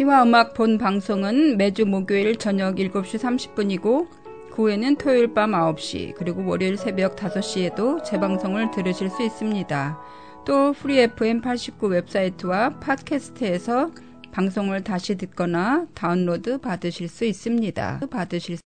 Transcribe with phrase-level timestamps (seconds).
[0.00, 4.08] 시와 음악 본 방송은 매주 목요일 저녁 7시 30분이고
[4.50, 10.00] 그 후에는 토요일 밤 9시 그리고 월요일 새벽 5시에도 재방송을 들으실 수 있습니다.
[10.46, 13.90] 또 Free FM 89 웹사이트와 팟캐스트에서
[14.32, 18.00] 방송을 다시 듣거나 다운로드 받으실 수 있습니다.
[18.10, 18.62] 받으실 수...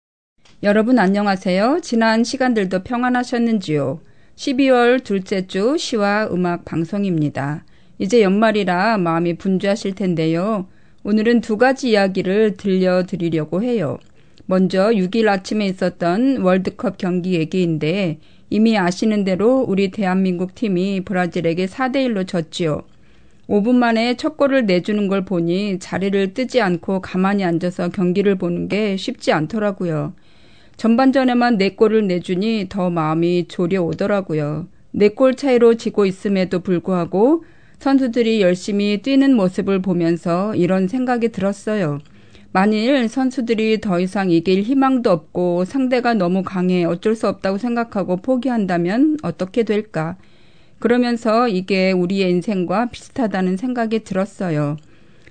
[0.62, 1.80] 여러분 안녕하세요.
[1.82, 4.00] 지난 시간들도 평안하셨는지요?
[4.36, 7.64] 12월 둘째 주 시와 음악 방송입니다.
[7.98, 10.68] 이제 연말이라 마음이 분주하실 텐데요.
[11.06, 13.98] 오늘은 두 가지 이야기를 들려드리려고 해요.
[14.46, 22.26] 먼저 6일 아침에 있었던 월드컵 경기 얘기인데 이미 아시는 대로 우리 대한민국 팀이 브라질에게 4대1로
[22.26, 22.84] 졌지요.
[23.48, 28.96] 5분 만에 첫 골을 내주는 걸 보니 자리를 뜨지 않고 가만히 앉아서 경기를 보는 게
[28.96, 30.14] 쉽지 않더라고요.
[30.78, 34.68] 전반전에만 4골을 내주니 더 마음이 졸여 오더라고요.
[34.94, 37.44] 4골 차이로 지고 있음에도 불구하고
[37.78, 41.98] 선수들이 열심히 뛰는 모습을 보면서 이런 생각이 들었어요.
[42.52, 49.18] 만일 선수들이 더 이상 이길 희망도 없고 상대가 너무 강해 어쩔 수 없다고 생각하고 포기한다면
[49.22, 50.16] 어떻게 될까?
[50.78, 54.76] 그러면서 이게 우리의 인생과 비슷하다는 생각이 들었어요.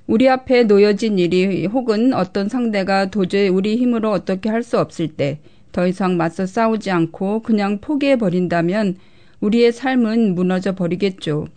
[0.08, 5.40] 우리 앞에 놓여진 일이 혹은 어떤 상대가 도저히 우리 힘으로 어떻게 할 수 없을 때
[5.74, 8.96] 더 이상 맞서 싸우지 않고 그냥 포기해 버린다면
[9.42, 11.48] 우리의 삶은 무너져 버리겠죠.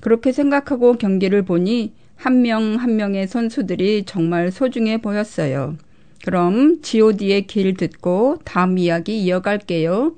[0.00, 5.76] 그렇게 생각하고 경기를 보니 한 명한 한 명의 선수들이 정말 소중해 보였어요.
[6.24, 10.16] 그럼 god의 길 듣고 다음 이야기 이어갈게요.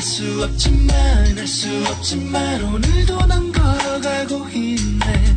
[0.00, 0.96] 알 수 없지만
[1.38, 5.36] 알 수 없지만 오늘도 난 걸어가고 있네.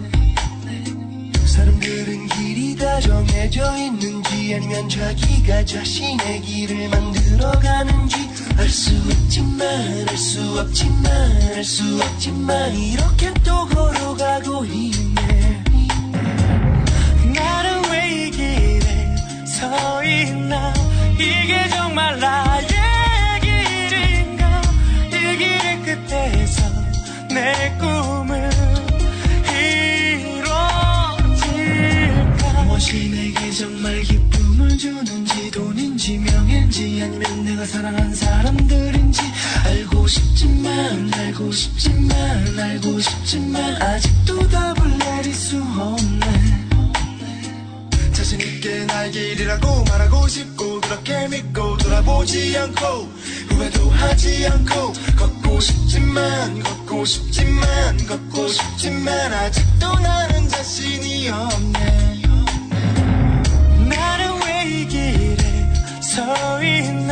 [1.46, 8.16] 사람들은 길이 다 정해져 있는지 아니면 자기가 자신의 길을 만들어가는지
[8.58, 11.06] 알 수 없지만 알 수 없지만
[11.58, 15.64] 알 수 없지만 이렇게 또 걸어가고 있네.
[17.36, 19.16] 나를 왜 이길에
[19.46, 20.74] 서 있나?
[21.16, 22.73] 이게 정말 나의
[27.34, 28.52] 내 꿈은
[31.20, 32.64] 이뤄질까?
[32.66, 39.22] 무엇이 내게 정말 기쁨을 주는지 돈인지 명 인지, 아니면 내가 사랑한 사람들인지.
[39.66, 46.64] 알고 싶지만 알고 싶지만 알고 싶지만 아직도 답을 내릴 수 없네.
[48.14, 52.86] 자신있게 나의 길이라고 말하고 싶고 그렇게 믿고 돌아보지 않고
[53.50, 54.94] 후회도 하지 않고
[55.60, 62.22] 싶지만 걷고 싶지만 걷고 싶지만 아직도 나는 자신이 없네.
[63.90, 65.38] 나는 왜 이 길에
[66.02, 67.03] 서 있는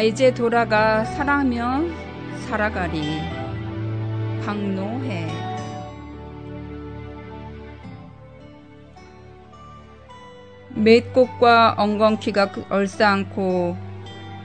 [0.00, 1.82] 나 이제 돌아가 사랑하며
[2.48, 3.02] 살아가리.
[4.42, 5.28] 박노해.
[10.70, 13.76] 맷꽃과 엉겅퀴가 얼싸안고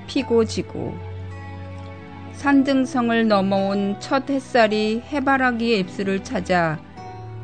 [0.07, 0.93] 피고 지고
[2.33, 6.77] 산등성을 넘어온 첫 햇살이 해바라기의 입술을 찾아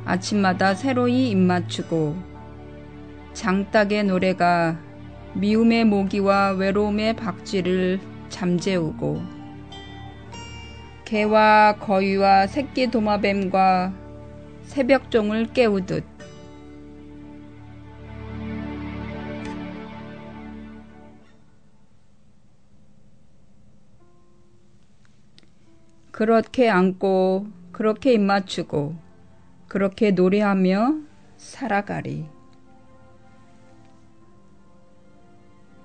[0.03, 2.17] 아침마다 새로이 입맞추고
[3.31, 4.90] 장닭의 노래가
[5.33, 7.99] 미움의 모기와 외로움의 박쥐를
[8.29, 9.21] 잠재우고
[11.05, 13.93] 개와 거위와 새끼 도마뱀과
[14.63, 16.03] 새벽종을 깨우듯
[26.11, 28.95] 그렇게 안고 그렇게 입맞추고
[29.67, 30.95] 그렇게 노래하며
[31.37, 32.40] 살아가리.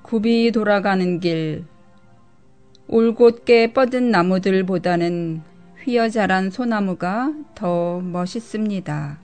[0.06, 1.64] 굽이 돌아가는 길,
[2.87, 5.43] 올곧게 뻗은 나무들보다는
[5.82, 9.19] 휘어 자란 소나무가 더 멋있습니다.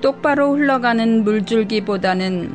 [0.00, 2.50] 똑바로 흘러가는 물줄기보다는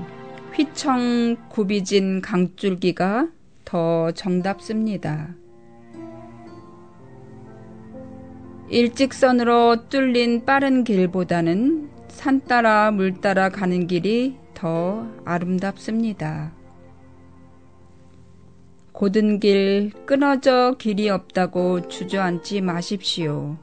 [0.54, 3.30] 휘청 굽이진 강줄기가
[3.64, 5.41] 더 정답습니다.
[8.72, 16.54] 일직선으로 뚫린 빠른 길보다는 산 따라 물 따라 가는 길이 더 아름답습니다.
[18.94, 23.58] 고든 길 끊어져 길이 없다고 주저앉지 마십시오.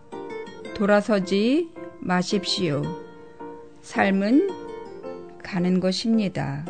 [0.75, 2.83] 돌아서지 마십시오.
[3.81, 4.51] 삶은
[5.43, 6.67] 가는 것입니다.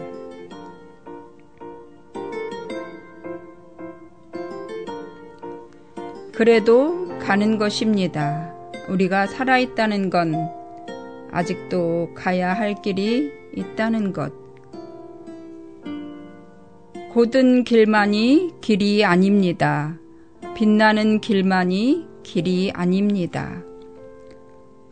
[6.33, 8.54] 그래도 가는 것입니다.
[8.88, 10.49] 우리가 살아있다는 건
[11.30, 14.32] 아직도 가야 할 길이 있다는 것.
[17.12, 19.99] 고든 길만이 길이 아닙니다.
[20.56, 23.62] 빛나는 길만이 길이 아닙니다.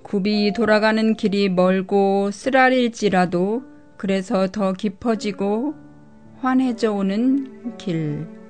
[0.03, 3.63] 굽이 돌아가는 길이 멀고 쓰라릴지라도
[3.97, 5.75] 그래서 더 깊어지고
[6.41, 8.46] 환해져 오는 길.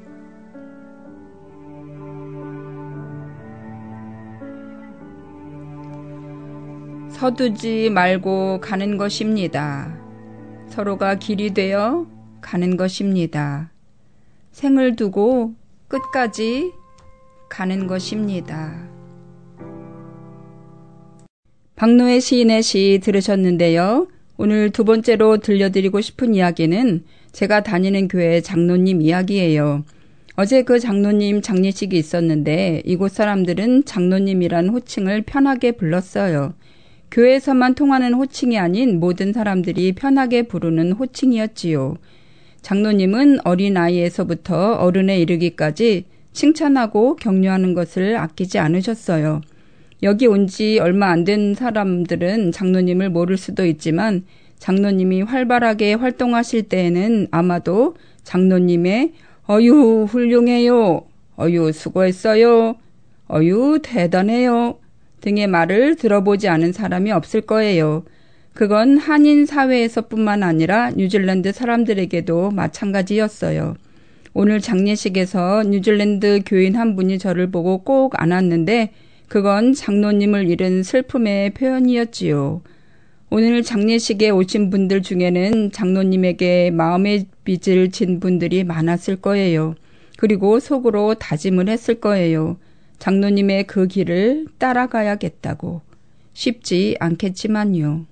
[7.17, 9.99] 서두지 말고 가는 것입니다.
[10.69, 12.07] 서로가 길이 되어
[12.43, 13.71] 가는 것입니다.
[14.53, 15.55] 생을 두고
[15.89, 16.73] 끝까지
[17.49, 18.87] 가는 것입니다.
[21.77, 24.09] 박노의 시인의 시 들으셨는데요.
[24.37, 29.85] 오늘 두 번째로 들려드리고 싶은 이야기는 제가 다니는 교회 장로님 이야기예요.
[30.35, 36.53] 어제 그 장로님 장례식이 있었는데 이곳 사람들은 장로님이란 호칭을 편하게 불렀어요.
[37.11, 41.97] 교회에서만 통하는 호칭이 아닌 모든 사람들이 편하게 부르는 호칭이었지요.
[42.63, 49.41] 장로님은 어린아이에서부터 어른에 이르기까지 칭찬하고 격려하는 것을 아끼지 않으셨어요.
[50.03, 54.25] 여기 온 지 얼마 안 된 사람들은 장로님을 모를 수도 있지만
[54.59, 59.13] 장로님이 활발하게 활동하실 때에는 아마도 장로님의
[59.49, 61.03] 어유 훌륭해요.
[61.39, 62.75] 어유 수고했어요.
[63.33, 64.79] 어유 대단해요.
[65.27, 68.05] 등의 말을 들어보지 않은 사람이 없을 거예요.
[68.55, 73.75] 그건 한인 사회에서뿐만 아니라 뉴질랜드 사람들에게도 마찬가지였어요.
[74.35, 78.93] 오늘 장례식에서 뉴질랜드 교인 한 분이 저를 보고 꼭 안았는데
[79.27, 82.63] 그건 장로님을 잃은 슬픔의 표현이었지요.
[83.29, 89.75] 오늘 장례식에 오신 분들 중에는 장로님에게 마음의 빚을 진 분들이 많았을 거예요.
[90.19, 92.59] 그리고 속으로 다짐을 했을 거예요.
[92.99, 95.83] 장로님의 그 길을 따라가야겠다고.
[96.33, 98.07] 쉽지 않겠지만요.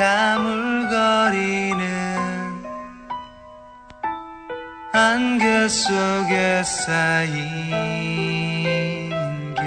[0.00, 1.76] 가물거리는
[4.94, 7.36] 안개 속에 쌓인
[9.54, 9.62] 길.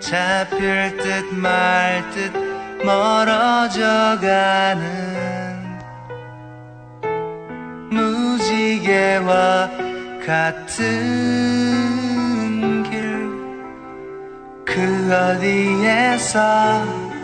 [0.00, 2.32] 잡힐 듯 말 듯
[2.82, 5.78] 멀어져 가는
[7.90, 9.68] 무지개와
[10.24, 10.86] 같은
[12.84, 13.28] 길.
[14.64, 17.17] 그 어디에서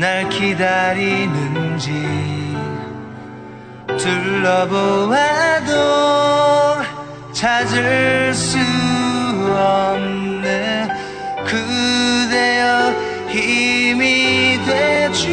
[0.00, 1.92] 날 기다리는지
[3.98, 5.74] 둘러보아도
[7.34, 8.56] 찾을 수
[9.54, 10.88] 없네.
[11.44, 12.94] 그대여
[13.28, 15.28] 힘이 되주.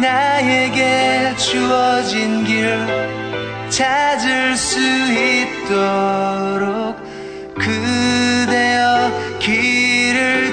[0.00, 2.84] 나에게 주어진 길
[3.70, 4.80] 찾을 수
[5.12, 7.00] 있도록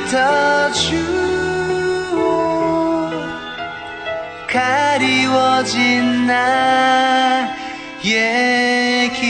[0.10, 1.10] 터주오
[4.48, 7.51] 가리워진 나의
[9.13, 9.30] 길.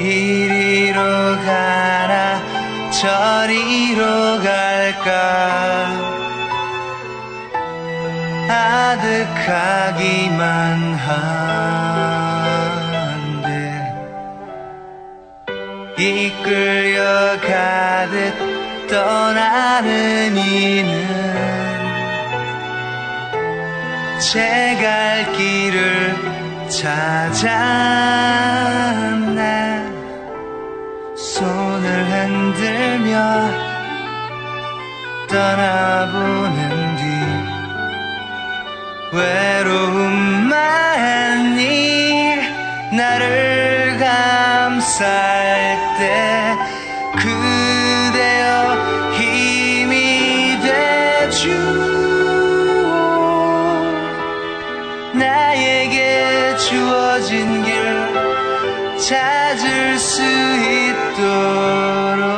[0.00, 2.42] 이리로 가나
[2.90, 4.02] 저리로
[4.42, 5.14] 갈까?
[8.94, 10.42] 아득하기만
[10.94, 11.83] 한
[16.44, 21.44] 끌려 가듯 떠나는 이는
[24.20, 26.14] 제 갈 길을
[26.68, 27.84] 찾았네.
[31.16, 33.14] 손을 흔들며
[35.28, 36.60] 떠나보는
[36.96, 37.02] 뒤
[39.16, 40.50] 외로움만이
[42.92, 46.56] 나를 감쌀 때
[47.16, 48.76] 그대여
[49.12, 51.48] 힘이 되주
[55.14, 60.22] 나에게 주어진 길 찾을 수
[61.12, 62.33] 있도록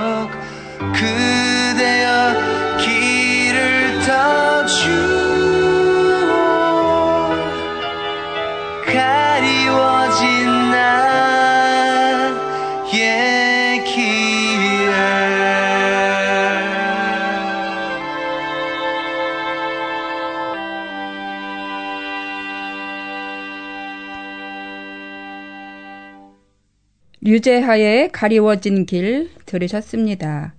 [27.36, 30.54] 류제하의 가리워진 길 들으셨습니다.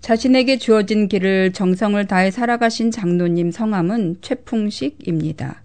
[0.00, 5.62] 자신에게 주어진 길을 정성을 다해 살아가신 장로님 성함은 최풍식입니다.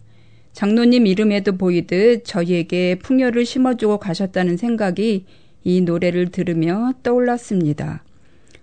[0.53, 5.25] 장로님 이름에도 보이듯 저희에게 풍요를 심어주고 가셨다는 생각이
[5.63, 8.03] 이 노래를 들으며 떠올랐습니다.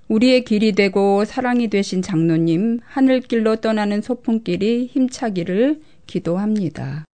[0.08, 7.04] 우리의 길이 되고 사랑이 되신 장로님 하늘길로 떠나는 소풍길이 힘차기를 기도합니다.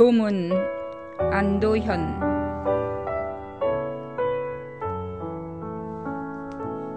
[0.00, 0.50] 조문
[1.30, 2.20] 안도현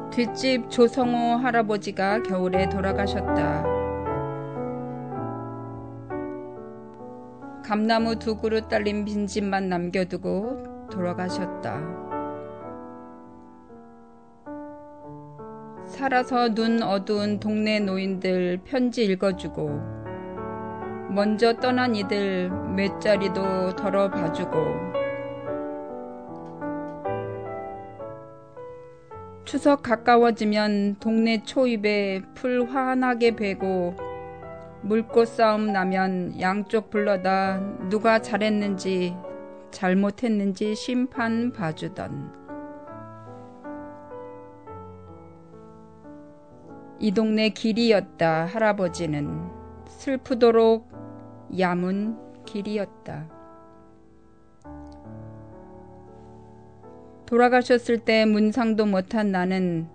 [0.09, 3.65] 뒷집 조성호 할아버지가 겨울에 돌아가셨다.
[7.65, 11.81] 감나무 두 그루 딸린 빈집만 남겨두고 돌아가셨다.
[15.87, 20.02] 살아서 눈 어두운 동네 노인들 편지 읽어주고
[21.13, 24.93] 먼저 떠난 이들 몇 자리도 덜어 봐주고
[29.45, 33.95] 추석 가까워지면 동네 초입에 풀 환하게 베고
[34.81, 39.15] 물꽃 싸움 나면 양쪽 불러다 누가 잘했는지
[39.69, 42.43] 잘못했는지 심판 봐주던.
[46.99, 49.63] 이 동네 길이었다 할아버지는.
[49.87, 51.02] 슬프도록
[51.59, 53.29] 야문 길이었다.
[57.25, 59.87] 돌아가셨을 때 문상도 못한 나는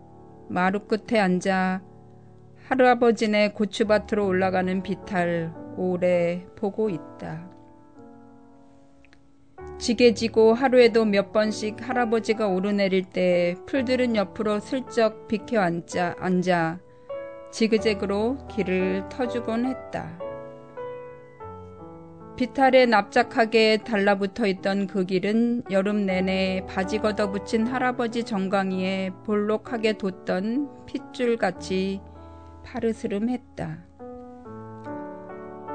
[0.49, 1.83] 마루 끝에 앉아
[2.69, 7.49] 할아버지네 고추밭으로 올라가는 비탈 오래 보고 있다.
[9.79, 16.81] 지게 지고 하루에도 몇 번씩 할아버지가 오르내릴 때 풀들은 옆으로 슬쩍 비켜 앉아, 앉아
[17.53, 20.28] 지그재그로 길을 터주곤 했다.
[22.39, 32.01] 비탈에 납작하게 달라붙어 있던 그 길은 여름 내내 바지 걷어붙인 할아버지 정강이에 볼록하게 돋던 핏줄같이
[32.63, 33.79] 파르스름했다.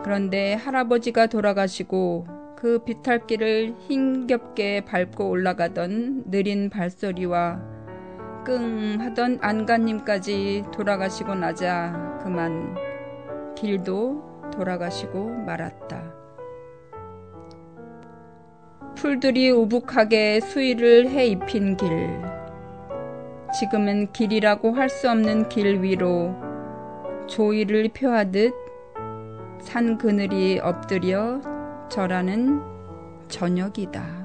[0.05, 7.59] 그런데 할아버지가 돌아가시고 그 비탈길을 힘겹게 밟고 올라가던 느린 발소리와
[8.45, 12.73] 끙 하던 안가님까지 돌아가시고 나자 그만
[13.55, 16.12] 길도 돌아가시고 말았다.
[18.95, 21.89] 풀들이 우북하게 수위를 해 입힌 길.
[23.59, 26.35] 지금은 길이라고 할 수 없는 길 위로
[27.27, 28.53] 조의를 표하듯
[29.59, 31.39] 산 그늘이 엎드려
[31.89, 32.61] 절하는
[33.29, 34.22] 저녁이다.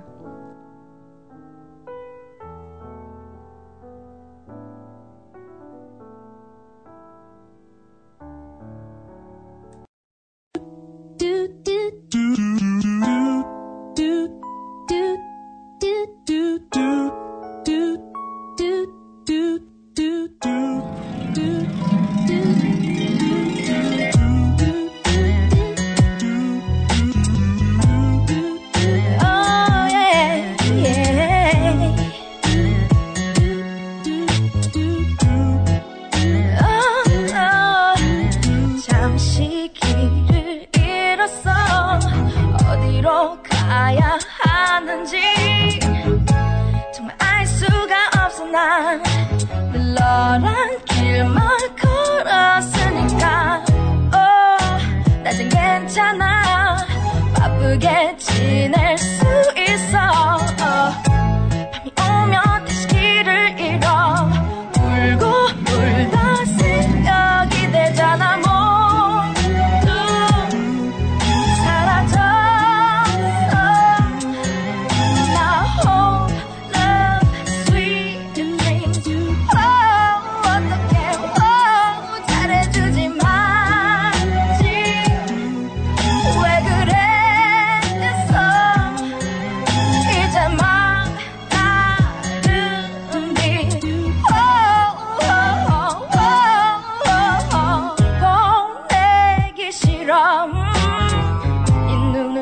[48.79, 50.88] The Lord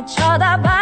[0.06, 0.75] 说的吧。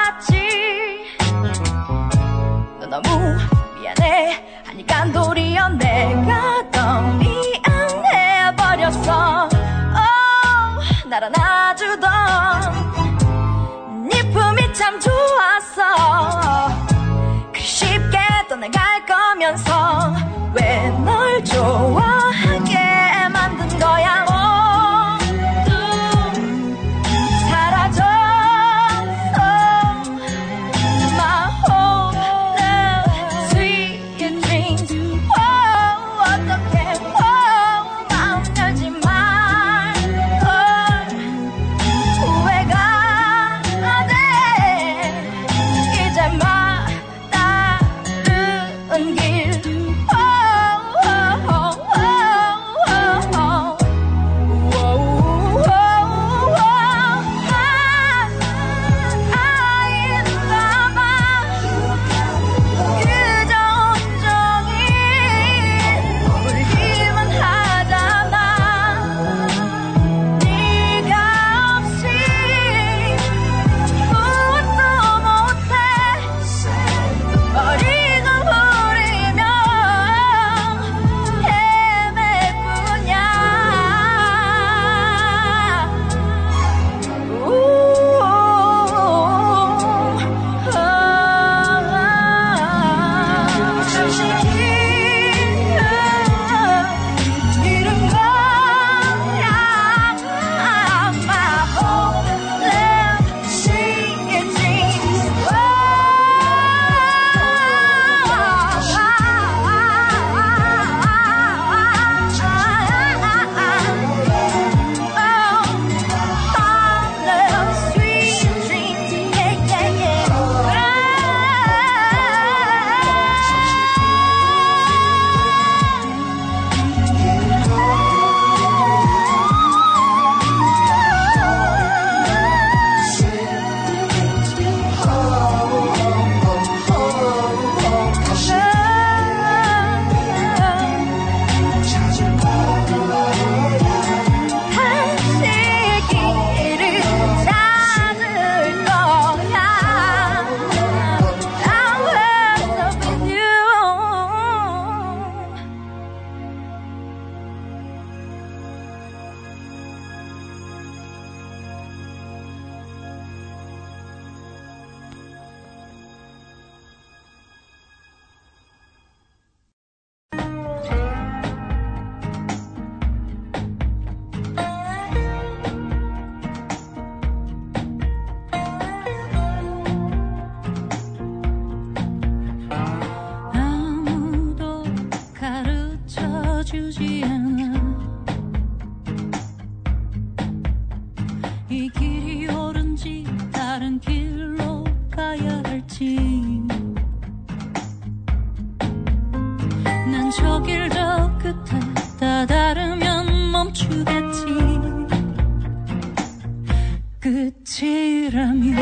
[207.24, 208.76] 끝이라면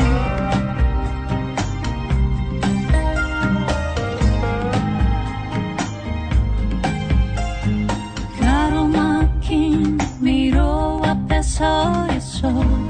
[8.39, 12.82] 가로막힌 미로 앞에 서 있어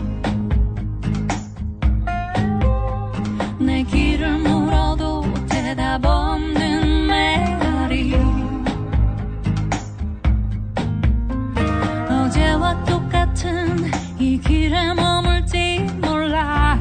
[14.64, 16.80] 이 길에 머물지 몰라.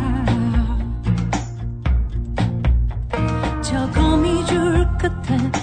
[3.61, 5.62] 저 거미줄 끝에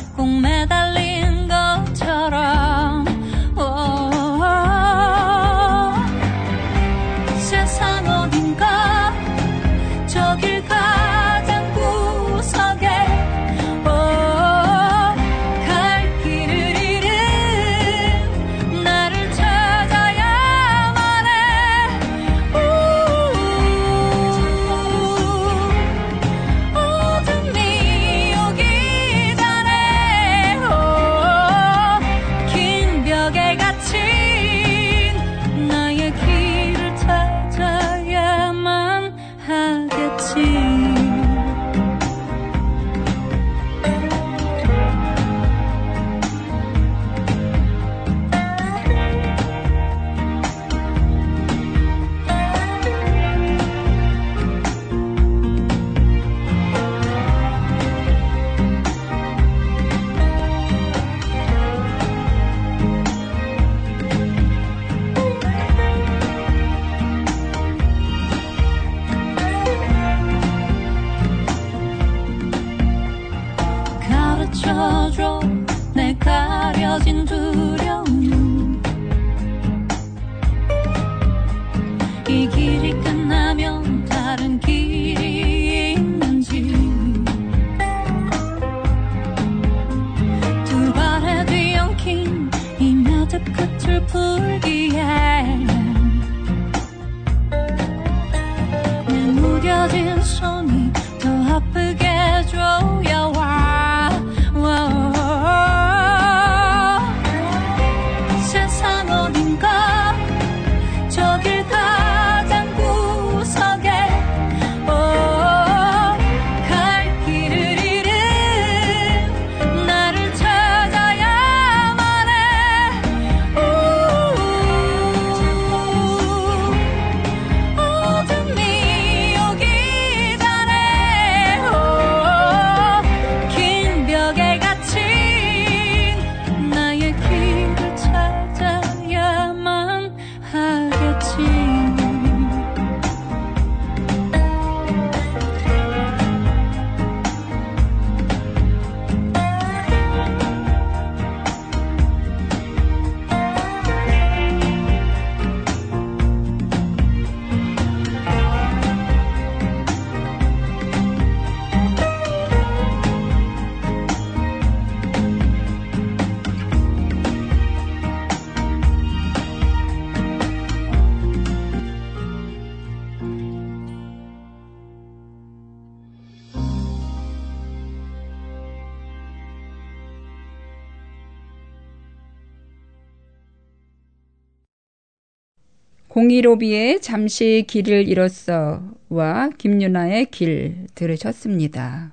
[186.19, 192.12] 공이로비의 잠시 길을 잃었어와 김유나의 길 들으셨습니다.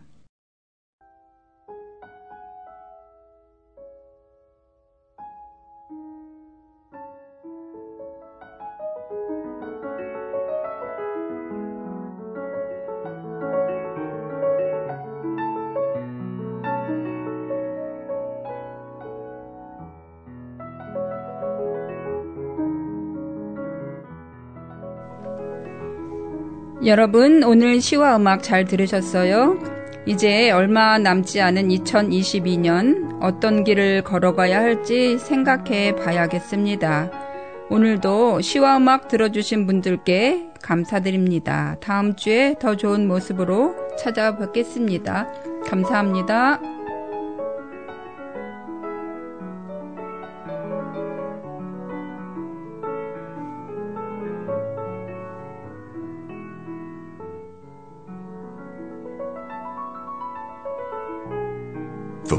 [26.87, 29.59] 여러분, 오늘 시와 음악 잘 들으셨어요?
[30.07, 37.11] 이제 얼마 남지 않은 2022년 어떤 길을 걸어가야 할지 생각해 봐야겠습니다.
[37.71, 41.77] 오늘도 시와 음악 들어주신 분들께 감사드립니다.
[41.81, 45.27] 다음 주에 더 좋은 모습으로 찾아뵙겠습니다.
[45.67, 46.61] 감사합니다.